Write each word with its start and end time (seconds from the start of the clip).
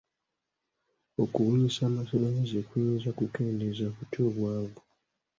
Okubunyisa 1.23 1.81
amasannyalaze 1.89 2.59
kuyinza 2.69 3.09
kukendeeza 3.17 3.85
kutya 3.95 4.21
obwavu? 4.29 4.81